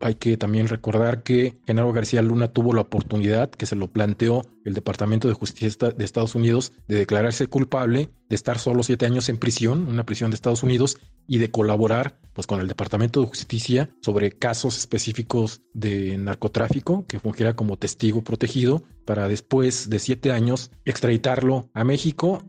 hay 0.00 0.16
que 0.16 0.36
también 0.36 0.68
recordar 0.68 1.22
que 1.22 1.58
Genaro 1.66 1.92
García 1.92 2.22
Luna 2.22 2.48
tuvo 2.48 2.72
la 2.72 2.82
oportunidad, 2.82 3.50
que 3.50 3.66
se 3.66 3.76
lo 3.76 3.88
planteó 3.88 4.42
el 4.64 4.74
Departamento 4.74 5.28
de 5.28 5.34
Justicia 5.34 5.90
de 5.96 6.04
Estados 6.04 6.34
Unidos, 6.34 6.72
de 6.88 6.96
declararse 6.96 7.46
culpable, 7.46 8.10
de 8.28 8.36
estar 8.36 8.58
solo 8.58 8.82
siete 8.82 9.06
años 9.06 9.28
en 9.28 9.38
prisión, 9.38 9.88
una 9.88 10.04
prisión 10.04 10.30
de 10.30 10.34
Estados 10.34 10.62
Unidos, 10.62 10.98
y 11.28 11.38
de 11.38 11.50
colaborar 11.50 12.18
pues, 12.34 12.46
con 12.46 12.60
el 12.60 12.68
Departamento 12.68 13.20
de 13.20 13.26
Justicia 13.26 13.90
sobre 14.00 14.32
casos 14.32 14.76
específicos 14.76 15.62
de 15.74 16.18
narcotráfico, 16.18 17.04
que 17.06 17.20
fungiera 17.20 17.54
como 17.54 17.76
testigo 17.76 18.22
protegido, 18.22 18.84
para 19.04 19.28
después 19.28 19.88
de 19.88 19.98
siete 19.98 20.32
años 20.32 20.70
extraditarlo 20.84 21.70
a 21.74 21.84
México 21.84 22.42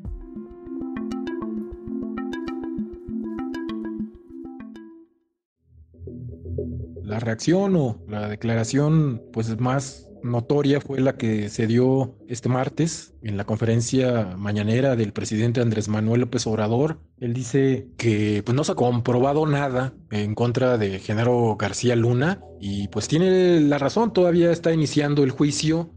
la 7.17 7.21
reacción 7.21 7.75
o 7.75 7.97
la 8.07 8.27
declaración 8.29 9.23
pues 9.33 9.59
más 9.59 10.07
notoria 10.21 10.79
fue 10.81 10.99
la 10.99 11.17
que 11.17 11.49
se 11.49 11.65
dio 11.65 12.15
este 12.27 12.47
martes 12.47 13.15
en 13.23 13.37
la 13.37 13.43
conferencia 13.43 14.35
mañanera 14.37 14.95
del 14.95 15.13
presidente 15.13 15.59
Andrés 15.59 15.87
Manuel 15.87 16.21
López 16.21 16.45
Obrador. 16.45 16.99
Él 17.19 17.33
dice 17.33 17.87
que 17.97 18.43
pues 18.45 18.55
no 18.55 18.63
se 18.63 18.73
ha 18.73 18.75
comprobado 18.75 19.47
nada 19.47 19.93
en 20.11 20.35
contra 20.35 20.77
de 20.77 20.99
Genaro 20.99 21.55
García 21.55 21.95
Luna 21.95 22.39
y 22.59 22.87
pues 22.89 23.07
tiene 23.07 23.61
la 23.61 23.79
razón, 23.79 24.13
todavía 24.13 24.51
está 24.51 24.71
iniciando 24.71 25.23
el 25.23 25.31
juicio. 25.31 25.89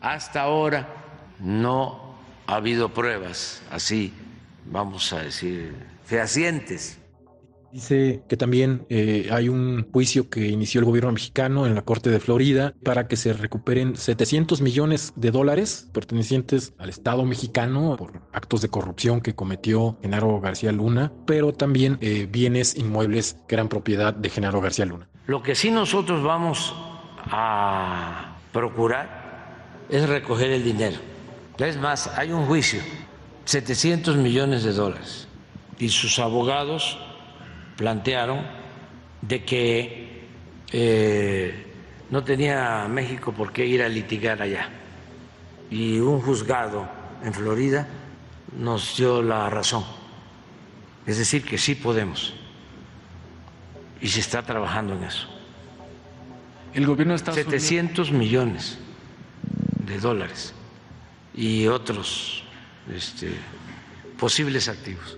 Hasta 0.00 0.42
ahora 0.42 1.34
no 1.40 2.14
ha 2.46 2.54
habido 2.54 2.94
pruebas 2.94 3.62
así, 3.72 4.12
vamos 4.64 5.12
a 5.12 5.22
decir, 5.22 5.74
fehacientes 6.04 6.98
Dice 7.72 8.22
que 8.28 8.36
también 8.36 8.86
eh, 8.88 9.28
hay 9.30 9.48
un 9.48 9.86
juicio 9.92 10.30
que 10.30 10.46
inició 10.46 10.80
el 10.80 10.86
gobierno 10.86 11.12
mexicano 11.12 11.66
en 11.66 11.74
la 11.74 11.82
Corte 11.82 12.08
de 12.08 12.18
Florida 12.18 12.74
para 12.82 13.08
que 13.08 13.16
se 13.16 13.34
recuperen 13.34 13.96
700 13.96 14.62
millones 14.62 15.12
de 15.16 15.30
dólares 15.30 15.88
pertenecientes 15.92 16.72
al 16.78 16.88
Estado 16.88 17.24
mexicano 17.24 17.96
por 17.98 18.22
actos 18.32 18.62
de 18.62 18.68
corrupción 18.68 19.20
que 19.20 19.34
cometió 19.34 19.98
Genaro 20.00 20.40
García 20.40 20.72
Luna, 20.72 21.12
pero 21.26 21.52
también 21.52 21.98
eh, 22.00 22.26
bienes 22.30 22.74
inmuebles 22.76 23.36
que 23.46 23.54
eran 23.54 23.68
propiedad 23.68 24.14
de 24.14 24.30
Genaro 24.30 24.62
García 24.62 24.86
Luna. 24.86 25.08
Lo 25.26 25.42
que 25.42 25.54
sí 25.54 25.70
nosotros 25.70 26.22
vamos 26.22 26.74
a 27.26 28.38
procurar 28.52 29.84
es 29.90 30.08
recoger 30.08 30.50
el 30.52 30.64
dinero. 30.64 30.96
Es 31.58 31.76
más, 31.76 32.06
hay 32.16 32.32
un 32.32 32.46
juicio, 32.46 32.80
700 33.44 34.16
millones 34.16 34.64
de 34.64 34.72
dólares, 34.72 35.28
y 35.78 35.88
sus 35.90 36.18
abogados 36.18 36.98
plantearon 37.78 38.44
de 39.22 39.44
que 39.44 40.26
eh, 40.72 41.66
no 42.10 42.24
tenía 42.24 42.86
México 42.88 43.32
por 43.32 43.52
qué 43.52 43.64
ir 43.64 43.82
a 43.82 43.88
litigar 43.88 44.42
allá. 44.42 44.68
Y 45.70 46.00
un 46.00 46.20
juzgado 46.20 46.88
en 47.22 47.32
Florida 47.32 47.86
nos 48.58 48.96
dio 48.96 49.22
la 49.22 49.48
razón. 49.48 49.84
Es 51.06 51.18
decir, 51.18 51.44
que 51.44 51.56
sí 51.56 51.76
podemos. 51.76 52.34
Y 54.00 54.08
se 54.08 54.20
está 54.20 54.42
trabajando 54.42 54.94
en 54.94 55.04
eso. 55.04 55.28
El 56.74 56.84
gobierno 56.84 57.12
de 57.12 57.16
Estados 57.16 57.36
700 57.36 58.10
millones 58.10 58.78
de 59.86 59.98
dólares 59.98 60.52
y 61.32 61.68
otros 61.68 62.42
este, 62.92 63.32
posibles 64.18 64.68
activos. 64.68 65.16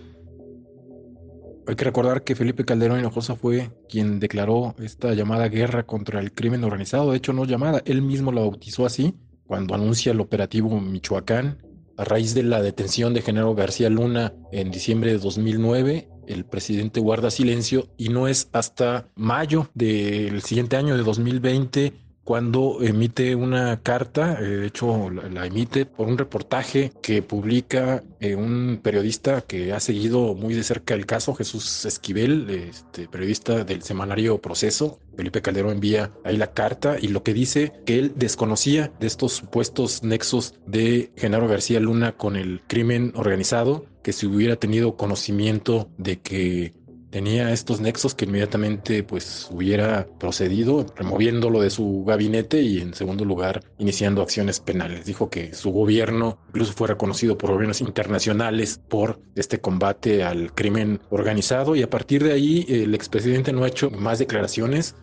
Hay 1.70 1.76
que 1.76 1.84
recordar 1.84 2.24
que 2.24 2.34
Felipe 2.34 2.64
Calderón 2.64 2.98
Hinojosa 2.98 3.36
fue 3.36 3.70
quien 3.88 4.18
declaró 4.18 4.74
esta 4.80 5.14
llamada 5.14 5.46
guerra 5.46 5.84
contra 5.84 6.18
el 6.18 6.32
crimen 6.32 6.64
organizado. 6.64 7.12
De 7.12 7.16
hecho, 7.16 7.32
no 7.32 7.44
llamada, 7.44 7.80
él 7.84 8.02
mismo 8.02 8.32
la 8.32 8.40
bautizó 8.40 8.86
así 8.86 9.14
cuando 9.46 9.76
anuncia 9.76 10.10
el 10.10 10.20
operativo 10.20 10.80
Michoacán. 10.80 11.58
A 11.96 12.04
raíz 12.04 12.34
de 12.34 12.42
la 12.42 12.60
detención 12.60 13.14
de 13.14 13.22
Genaro 13.22 13.54
García 13.54 13.88
Luna 13.88 14.32
en 14.50 14.72
diciembre 14.72 15.12
de 15.12 15.18
2009, 15.18 16.08
el 16.26 16.44
presidente 16.44 16.98
guarda 16.98 17.30
silencio 17.30 17.86
y 17.96 18.08
no 18.08 18.26
es 18.26 18.48
hasta 18.50 19.06
mayo 19.14 19.70
del 19.72 20.42
siguiente 20.42 20.76
año 20.76 20.96
de 20.96 21.04
2020 21.04 21.92
cuando 22.24 22.78
emite 22.82 23.34
una 23.34 23.80
carta, 23.82 24.38
eh, 24.40 24.44
de 24.44 24.66
hecho 24.66 25.10
la, 25.10 25.46
emite 25.46 25.86
por 25.86 26.06
un 26.06 26.18
reportaje 26.18 26.92
que 27.02 27.22
publica 27.22 28.04
eh, 28.20 28.34
un 28.36 28.80
periodista 28.82 29.40
que 29.40 29.72
ha 29.72 29.80
seguido 29.80 30.34
muy 30.34 30.54
de 30.54 30.62
cerca 30.62 30.94
el 30.94 31.06
caso, 31.06 31.34
Jesús 31.34 31.84
Esquivel, 31.84 32.48
este, 32.50 33.08
periodista 33.08 33.64
del 33.64 33.82
semanario 33.82 34.40
Proceso. 34.40 35.00
Felipe 35.16 35.42
Calderón 35.42 35.72
envía 35.72 36.12
ahí 36.24 36.36
la 36.36 36.52
carta 36.52 36.96
y 37.00 37.08
lo 37.08 37.22
que 37.22 37.34
dice 37.34 37.72
que 37.84 37.98
él 37.98 38.12
desconocía 38.16 38.92
de 39.00 39.06
estos 39.06 39.32
supuestos 39.32 40.02
nexos 40.02 40.54
de 40.66 41.10
Genaro 41.16 41.48
García 41.48 41.80
Luna 41.80 42.12
con 42.12 42.36
el 42.36 42.62
crimen 42.66 43.12
organizado, 43.16 43.86
que 44.02 44.12
si 44.12 44.26
hubiera 44.26 44.56
tenido 44.56 44.96
conocimiento 44.96 45.90
de 45.98 46.20
que 46.20 46.72
tenía 47.10 47.52
estos 47.52 47.80
nexos 47.80 48.14
que 48.14 48.24
inmediatamente 48.24 49.02
pues 49.02 49.48
hubiera 49.50 50.06
procedido 50.18 50.86
removiéndolo 50.96 51.60
de 51.60 51.70
su 51.70 52.04
gabinete 52.06 52.62
y 52.62 52.80
en 52.80 52.94
segundo 52.94 53.24
lugar 53.24 53.62
iniciando 53.78 54.22
acciones 54.22 54.60
penales. 54.60 55.04
Dijo 55.04 55.28
que 55.28 55.52
su 55.52 55.70
gobierno 55.72 56.38
incluso 56.48 56.72
fue 56.72 56.88
reconocido 56.88 57.36
por 57.36 57.50
gobiernos 57.50 57.80
internacionales 57.80 58.80
por 58.88 59.20
este 59.34 59.60
combate 59.60 60.22
al 60.22 60.54
crimen 60.54 61.00
organizado 61.10 61.74
y 61.74 61.82
a 61.82 61.90
partir 61.90 62.22
de 62.22 62.32
ahí 62.32 62.64
el 62.68 62.94
expresidente 62.94 63.52
no 63.52 63.64
ha 63.64 63.68
hecho 63.68 63.90
más 63.90 64.18
declaraciones. 64.18 64.94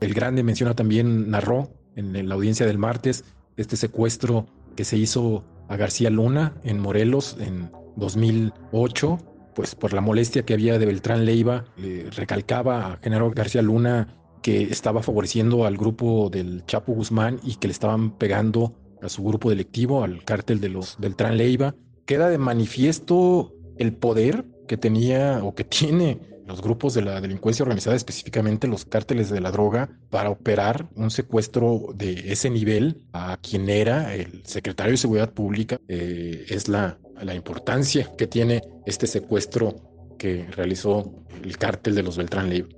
El 0.00 0.14
Grande 0.14 0.42
menciona 0.42 0.74
también, 0.74 1.30
narró 1.30 1.70
en 1.96 2.28
la 2.28 2.34
audiencia 2.34 2.66
del 2.66 2.78
martes 2.78 3.24
este 3.56 3.76
secuestro 3.76 4.46
que 4.76 4.84
se 4.84 4.96
hizo 4.96 5.44
a 5.68 5.76
García 5.76 6.08
Luna 6.08 6.54
en 6.62 6.78
Morelos 6.78 7.36
en 7.40 7.70
2008 7.96 9.18
pues 9.58 9.74
por 9.74 9.92
la 9.92 10.00
molestia 10.00 10.44
que 10.44 10.54
había 10.54 10.78
de 10.78 10.86
Beltrán 10.86 11.24
Leiva, 11.24 11.64
le 11.76 12.08
recalcaba 12.10 12.92
a 12.92 12.98
Genaro 13.02 13.32
García 13.32 13.60
Luna 13.60 14.06
que 14.40 14.62
estaba 14.62 15.02
favoreciendo 15.02 15.66
al 15.66 15.76
grupo 15.76 16.30
del 16.30 16.64
Chapo 16.64 16.92
Guzmán 16.92 17.40
y 17.42 17.56
que 17.56 17.66
le 17.66 17.72
estaban 17.72 18.16
pegando 18.16 18.76
a 19.02 19.08
su 19.08 19.24
grupo 19.24 19.50
delictivo, 19.50 20.04
al 20.04 20.24
cártel 20.24 20.60
de 20.60 20.68
los 20.68 20.96
Beltrán 21.00 21.36
Leiva. 21.36 21.74
Queda 22.06 22.30
de 22.30 22.38
manifiesto 22.38 23.52
el 23.78 23.94
poder 23.94 24.44
que 24.68 24.76
tenía 24.76 25.40
o 25.42 25.56
que 25.56 25.64
tiene 25.64 26.20
los 26.46 26.62
grupos 26.62 26.94
de 26.94 27.02
la 27.02 27.20
delincuencia 27.20 27.64
organizada, 27.64 27.96
específicamente 27.96 28.68
los 28.68 28.84
cárteles 28.84 29.28
de 29.28 29.40
la 29.40 29.50
droga, 29.50 29.90
para 30.08 30.30
operar 30.30 30.88
un 30.94 31.10
secuestro 31.10 31.88
de 31.96 32.32
ese 32.32 32.48
nivel 32.48 33.02
a 33.12 33.38
quien 33.42 33.68
era 33.68 34.14
el 34.14 34.42
secretario 34.44 34.92
de 34.92 34.98
Seguridad 34.98 35.32
Pública. 35.32 35.80
Eh, 35.88 36.46
es 36.48 36.68
la, 36.68 36.96
la 37.22 37.34
importancia 37.34 38.10
que 38.16 38.26
tiene 38.26 38.62
este 38.86 39.06
secuestro 39.06 39.74
que 40.18 40.46
realizó 40.50 41.12
el 41.42 41.56
cártel 41.56 41.94
de 41.94 42.02
los 42.02 42.16
Beltrán 42.16 42.50
Leiva. 42.50 42.68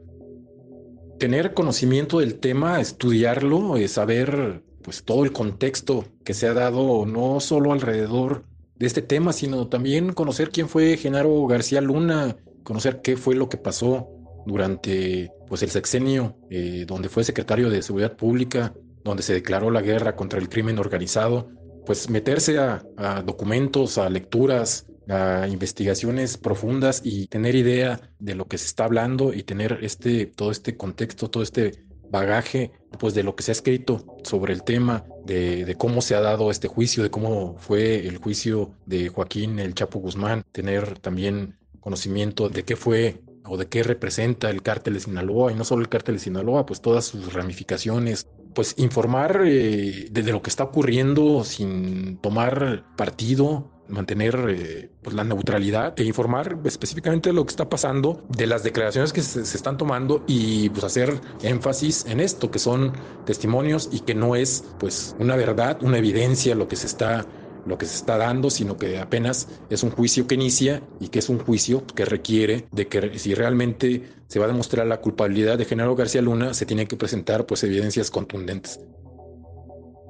Tener 1.19 1.55
conocimiento 1.55 2.21
del 2.21 2.39
tema, 2.39 2.81
estudiarlo, 2.81 3.77
eh, 3.77 3.89
saber 3.89 4.63
pues 4.83 5.05
todo 5.05 5.25
el 5.25 5.33
contexto 5.33 6.05
que 6.25 6.35
se 6.35 6.47
ha 6.47 6.55
dado 6.55 7.05
no 7.07 7.41
solo 7.41 7.73
alrededor 7.73 8.45
de 8.77 8.87
este 8.87 9.03
tema, 9.03 9.33
sino 9.33 9.69
también 9.69 10.13
conocer 10.13 10.51
quién 10.51 10.69
fue 10.69 10.97
Genaro 10.97 11.47
García 11.47 11.83
Luna, 11.83 12.37
conocer 12.63 13.03
qué 13.03 13.17
fue 13.17 13.35
lo 13.35 13.49
que 13.49 13.59
pasó 13.59 14.09
durante 14.47 15.31
pues 15.49 15.63
el 15.63 15.71
sexenio 15.71 16.37
eh, 16.49 16.85
donde 16.87 17.09
fue 17.09 17.25
secretario 17.25 17.69
de 17.69 17.83
Seguridad 17.83 18.17
Pública, 18.17 18.73
donde 19.05 19.23
se 19.23 19.35
declaró 19.35 19.71
la 19.71 19.83
guerra 19.83 20.17
contra 20.17 20.39
el 20.39 20.49
crimen 20.49 20.79
organizado, 20.79 21.51
pues 21.91 22.09
meterse 22.09 22.57
a, 22.57 22.85
documentos, 23.27 23.99
a 23.99 24.09
lecturas, 24.09 24.87
a 25.09 25.49
investigaciones 25.49 26.37
profundas 26.37 27.03
y 27.05 27.27
tener 27.27 27.57
idea 27.57 28.01
de 28.21 28.37
lo 28.37 28.47
que 28.47 28.59
se 28.59 28.67
está 28.67 28.85
hablando 28.85 29.35
y 29.35 29.43
tener 29.43 29.81
este 29.83 30.27
todo 30.27 30.53
este 30.53 30.77
contexto, 30.77 31.29
todo 31.29 31.43
este 31.43 31.83
bagaje 32.09 32.71
pues 33.01 33.15
de 33.15 33.25
lo 33.25 33.35
que 33.35 33.43
se 33.43 33.51
ha 33.51 33.59
escrito 33.59 34.19
sobre 34.23 34.53
el 34.53 34.63
tema, 34.63 35.05
de, 35.25 35.65
de, 35.65 35.75
cómo 35.75 36.01
se 36.01 36.15
ha 36.15 36.21
dado 36.21 36.53
este 36.53 36.69
juicio, 36.69 37.03
de 37.03 37.11
cómo 37.11 37.57
fue 37.59 38.07
el 38.07 38.19
juicio 38.19 38.71
de 38.87 39.09
Joaquín 39.09 39.59
el 39.59 39.75
Chapo 39.75 39.99
Guzmán, 39.99 40.45
tener 40.53 40.97
también 41.01 41.59
conocimiento 41.81 42.49
de 42.49 42.63
qué 42.63 42.77
fue 42.77 43.21
o 43.45 43.57
de 43.57 43.67
qué 43.67 43.83
representa 43.83 44.49
el 44.49 44.63
cártel 44.63 44.95
de 44.95 45.01
Sinaloa 45.01 45.51
y 45.51 45.57
no 45.57 45.65
solo 45.65 45.83
el 45.83 45.89
cártel 45.89 46.15
de 46.15 46.21
Sinaloa, 46.21 46.67
pues 46.67 46.81
todas 46.81 47.07
sus 47.07 47.33
ramificaciones, 47.33 48.29
pues 48.55 48.75
informar 48.79 49.43
eh, 49.45 50.09
de, 50.11 50.23
lo 50.25 50.43
que 50.43 50.51
está 50.51 50.65
ocurriendo 50.65 51.45
sin 51.45 52.19
tomar 52.19 52.85
partido, 52.97 53.71
mantener 53.89 54.47
eh, 54.49 54.91
pues 55.03 55.15
la 55.15 55.25
neutralidad 55.25 55.99
e 55.99 56.05
informar 56.05 56.59
específicamente 56.65 57.31
de 57.31 57.35
lo 57.35 57.45
que 57.45 57.51
está 57.51 57.69
pasando, 57.69 58.25
de 58.29 58.47
las 58.47 58.63
declaraciones 58.63 59.13
que 59.13 59.23
se, 59.23 59.45
se, 59.45 59.57
están 59.57 59.77
tomando 59.77 60.25
y 60.27 60.69
pues 60.71 60.85
hacer 60.85 61.21
énfasis 61.43 62.07
en 62.07 62.21
esto, 62.21 62.51
que 62.51 62.59
son 62.59 62.93
testimonios 63.25 63.89
y 63.93 64.01
que 64.01 64.15
no 64.15 64.37
es 64.37 64.65
pues 64.79 65.15
una 65.19 65.37
verdad, 65.37 65.83
una 65.83 65.99
evidencia 65.99 66.55
lo 66.55 66.69
que 66.69 66.77
se 66.77 66.87
está 66.87 67.27
lo 67.67 67.79
que 67.79 67.87
se 67.87 67.97
está 67.97 68.17
dando, 68.17 68.51
sino 68.51 68.77
que 68.77 68.99
apenas 68.99 69.49
es 69.69 69.83
un 69.83 69.91
juicio 69.91 70.27
que 70.27 70.35
inicia 70.35 70.83
y 71.01 71.09
que 71.09 71.19
es 71.19 71.29
un 71.29 71.39
juicio 71.39 71.85
que 71.87 72.05
requiere 72.05 72.67
de 72.73 72.87
que 72.87 73.19
si 73.19 73.35
realmente 73.35 74.03
se 74.27 74.39
va 74.39 74.47
a 74.47 74.49
demostrar 74.49 74.87
la 74.87 75.01
culpabilidad 75.01 75.59
de 75.59 75.65
Genaro 75.65 75.97
García 75.97 76.23
Luna, 76.23 76.55
se 76.55 76.67
tienen 76.67 76.87
que 76.87 76.97
presentar 76.97 77.47
pues 77.47 77.63
evidencias 77.65 78.11
contundentes. 78.11 78.81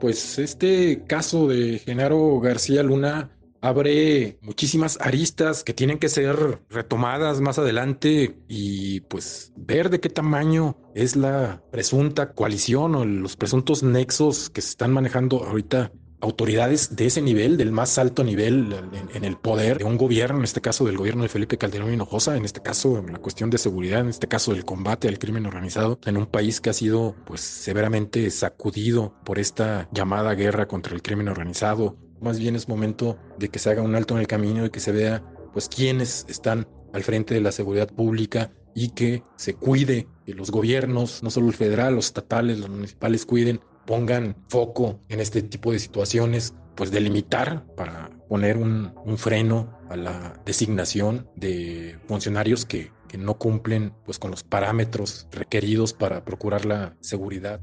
Pues 0.01 0.39
este 0.39 1.05
caso 1.07 1.49
de 1.49 1.79
Genaro 1.79 2.41
García 2.41 2.83
Luna 2.83 3.31
abre 3.61 4.39
muchísimas 4.41 4.99
aristas 5.01 5.65
que 5.65 5.75
tienen 5.75 5.99
que 5.99 6.09
ser 6.09 6.61
retomadas 6.71 7.41
más 7.41 7.59
adelante 7.59 8.39
y 8.49 9.01
pues 9.01 9.53
ver 9.57 9.91
de 9.91 10.01
qué 10.01 10.09
tamaño 10.09 10.77
es 10.95 11.17
la 11.17 11.63
presunta 11.71 12.33
coalición 12.33 12.95
o 12.95 13.05
los 13.05 13.37
presuntos 13.37 13.83
nexos 13.83 14.51
que 14.51 14.63
se 14.63 14.71
están 14.71 14.93
manejando 14.93 15.45
ahorita 15.45 15.93
autoridades 16.21 16.97
de 16.97 17.07
ese 17.07 17.23
nivel, 17.23 17.57
del 17.57 17.73
más 17.73 17.99
alto 17.99 18.25
nivel 18.25 18.75
en, 19.15 19.25
el 19.25 19.37
poder 19.37 19.79
de 19.79 19.85
un 19.85 19.97
gobierno, 19.97 20.39
en 20.39 20.45
este 20.45 20.61
caso 20.61 20.85
del 20.85 20.97
gobierno 20.97 21.23
de 21.23 21.29
Felipe 21.29 21.59
Calderón 21.59 21.93
Hinojosa, 21.93 22.37
en 22.37 22.45
este 22.45 22.61
caso 22.61 22.99
en 22.99 23.13
la 23.13 23.19
cuestión 23.19 23.51
de 23.51 23.59
seguridad, 23.59 24.01
en 24.01 24.09
este 24.09 24.29
caso 24.29 24.53
del 24.53 24.65
combate 24.65 25.09
al 25.09 25.19
crimen 25.19 25.47
organizado, 25.47 25.99
en 26.05 26.17
un 26.17 26.27
país 26.27 26.61
que 26.61 26.71
ha 26.71 26.75
sido 26.75 27.15
pues 27.25 27.41
severamente 27.41 28.31
sacudido 28.31 29.15
por 29.25 29.39
esta 29.39 29.89
llamada 29.93 30.35
guerra 30.35 30.69
contra 30.69 30.95
el 30.95 31.03
crimen 31.03 31.29
organizado, 31.29 31.97
más 32.21 32.39
bien 32.39 32.55
es 32.55 32.69
momento 32.69 33.19
de 33.39 33.49
que 33.49 33.59
se 33.59 33.71
haga 33.71 33.83
un 33.83 33.95
alto 33.95 34.15
en 34.15 34.21
el 34.21 34.27
camino 34.27 34.67
y 34.67 34.71
que 34.71 34.81
se 34.81 34.93
vea 34.93 35.25
pues 35.53 35.69
quiénes 35.69 36.27
están 36.29 36.69
al 36.93 37.03
frente 37.03 37.35
de 37.35 37.41
la 37.41 37.53
seguridad 37.53 37.89
pública 37.89 38.53
y 38.75 38.91
que 38.91 39.25
se 39.37 39.55
cuide 39.55 40.07
que 40.25 40.35
los 40.35 40.51
gobiernos, 40.51 41.23
no 41.23 41.31
solo 41.31 41.49
el 41.49 41.55
federal, 41.55 41.95
los 41.95 42.07
estatales, 42.07 42.59
los 42.59 42.69
municipales 42.69 43.27
cuiden, 43.27 43.61
pongan 43.91 44.37
foco 44.49 45.01
en 45.09 45.19
este 45.19 45.43
tipo 45.43 45.73
de 45.73 45.81
situaciones, 45.81 46.55
pues 46.77 46.93
delimitar 46.93 47.67
para 47.75 48.09
poner 48.29 48.57
un, 48.57 48.95
freno 49.19 49.77
a 49.91 49.97
la 49.97 50.41
designación 50.47 51.29
de 51.35 51.99
funcionarios 52.07 52.65
que, 52.65 52.93
que 53.09 53.19
no 53.19 53.37
cumplen 53.37 53.93
pues 54.05 54.21
con 54.21 54.31
los 54.31 54.45
parámetros 54.45 55.27
requeridos 55.33 55.93
para 55.93 56.25
procurar 56.25 56.67
la 56.67 56.97
seguridad. 57.01 57.61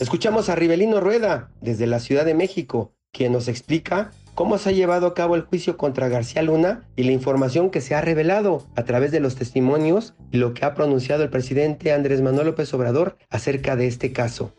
Escuchamos 0.00 0.48
a 0.48 0.54
Rivelino 0.54 1.00
Rueda 1.00 1.50
desde 1.60 1.88
la 1.88 1.98
Ciudad 1.98 2.24
de 2.24 2.34
México, 2.34 2.92
quien 3.10 3.32
nos 3.32 3.48
explica 3.48 4.12
cómo 4.36 4.56
se 4.56 4.68
ha 4.68 4.72
llevado 4.72 5.08
a 5.08 5.14
cabo 5.14 5.34
el 5.34 5.42
juicio 5.42 5.76
contra 5.76 6.08
García 6.08 6.42
Luna 6.42 6.88
y 6.94 7.02
la 7.02 7.10
información 7.10 7.70
que 7.70 7.80
se 7.80 7.96
ha 7.96 8.00
revelado 8.00 8.64
a 8.76 8.84
través 8.84 9.10
de 9.10 9.18
los 9.18 9.34
testimonios 9.34 10.14
y 10.30 10.36
lo 10.36 10.54
que 10.54 10.64
ha 10.64 10.74
pronunciado 10.74 11.24
el 11.24 11.30
presidente 11.30 11.90
Andrés 11.90 12.22
Manuel 12.22 12.46
López 12.46 12.72
Obrador 12.74 13.16
acerca 13.28 13.74
de 13.74 13.88
este 13.88 14.12
caso. 14.12 14.54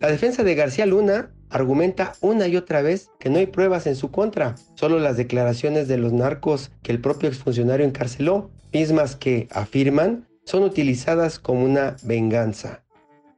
La 0.00 0.10
defensa 0.10 0.44
de 0.44 0.54
García 0.54 0.86
Luna 0.86 1.30
argumenta 1.50 2.14
una 2.22 2.48
y 2.48 2.56
otra 2.56 2.80
vez 2.80 3.10
que 3.18 3.28
no 3.28 3.38
hay 3.38 3.48
pruebas 3.48 3.86
en 3.86 3.96
su 3.96 4.10
contra, 4.10 4.54
solo 4.76 4.98
las 4.98 5.18
declaraciones 5.18 5.88
de 5.88 5.98
los 5.98 6.14
narcos 6.14 6.70
que 6.82 6.92
el 6.92 7.02
propio 7.02 7.28
exfuncionario 7.28 7.84
encarceló, 7.84 8.50
mismas 8.72 9.14
que, 9.14 9.46
afirman, 9.50 10.26
son 10.46 10.62
utilizadas 10.62 11.38
como 11.38 11.64
una 11.64 11.96
venganza. 12.02 12.82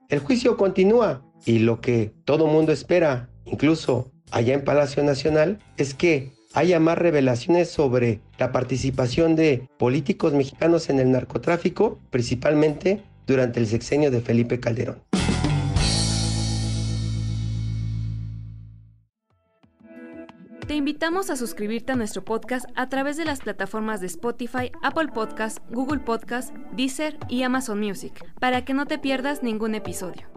El 0.08 0.20
juicio 0.20 0.56
continúa 0.56 1.24
y 1.44 1.58
lo 1.58 1.80
que 1.80 2.12
todo 2.24 2.46
mundo 2.46 2.72
espera, 2.72 3.28
incluso 3.44 4.10
allá 4.30 4.54
en 4.54 4.64
Palacio 4.64 5.02
Nacional, 5.02 5.58
es 5.76 5.94
que 5.94 6.32
haya 6.54 6.80
más 6.80 6.98
revelaciones 6.98 7.70
sobre 7.70 8.20
la 8.38 8.52
participación 8.52 9.36
de 9.36 9.68
políticos 9.78 10.32
mexicanos 10.32 10.90
en 10.90 10.98
el 10.98 11.10
narcotráfico, 11.10 11.98
principalmente 12.10 13.02
durante 13.26 13.60
el 13.60 13.66
sexenio 13.66 14.10
de 14.10 14.20
Felipe 14.20 14.60
Calderón. 14.60 15.02
Te 20.66 20.76
invitamos 20.76 21.28
a 21.28 21.36
suscribirte 21.36 21.92
a 21.92 21.96
nuestro 21.96 22.24
podcast 22.24 22.64
a 22.76 22.88
través 22.88 23.16
de 23.16 23.24
las 23.24 23.40
plataformas 23.40 24.00
de 24.00 24.06
Spotify, 24.06 24.72
Apple 24.82 25.08
Podcast, 25.12 25.58
Google 25.70 26.00
Podcast, 26.00 26.54
Deezer 26.74 27.18
y 27.28 27.42
Amazon 27.42 27.78
Music, 27.78 28.24
para 28.40 28.64
que 28.64 28.72
no 28.72 28.86
te 28.86 28.98
pierdas 28.98 29.42
ningún 29.42 29.74
episodio. 29.74 30.31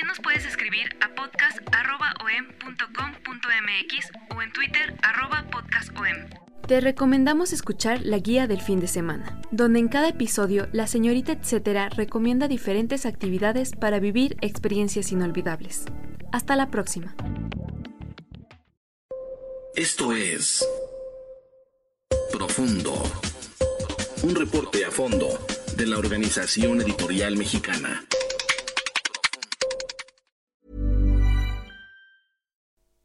También 0.00 0.16
nos 0.16 0.20
puedes 0.20 0.46
escribir 0.46 0.96
a 1.02 1.14
podcast.om.com.mx 1.14 4.10
o 4.34 4.40
en 4.40 4.50
Twitter 4.50 4.96
podcastom. 5.52 6.16
Te 6.66 6.80
recomendamos 6.80 7.52
escuchar 7.52 8.00
la 8.02 8.16
guía 8.16 8.46
del 8.46 8.62
fin 8.62 8.80
de 8.80 8.86
semana, 8.86 9.42
donde 9.50 9.78
en 9.78 9.88
cada 9.88 10.08
episodio 10.08 10.68
la 10.72 10.86
señorita 10.86 11.32
etcétera 11.32 11.90
recomienda 11.90 12.48
diferentes 12.48 13.04
actividades 13.04 13.72
para 13.72 14.00
vivir 14.00 14.38
experiencias 14.40 15.12
inolvidables. 15.12 15.84
Hasta 16.32 16.56
la 16.56 16.70
próxima. 16.70 17.14
Esto 19.74 20.14
es 20.14 20.66
Profundo, 22.32 23.02
un 24.22 24.34
reporte 24.34 24.86
a 24.86 24.90
fondo 24.90 25.28
de 25.76 25.86
la 25.86 25.98
Organización 25.98 26.80
Editorial 26.80 27.36
Mexicana. 27.36 28.02